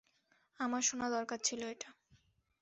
আমার 0.59 0.81
শোনা 0.81 1.07
দরকার 1.09 1.39
ছিল 1.43 1.61
এটা। 1.73 1.89